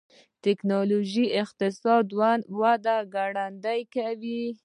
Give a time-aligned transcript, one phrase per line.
[0.43, 2.05] ټکنالوجي د اقتصاد
[2.59, 4.43] وده ګړندۍ کوي.